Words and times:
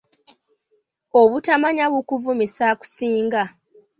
Obutamanya 1.21 1.85
bukuvumisa 1.93 2.63
akusinga. 2.73 3.43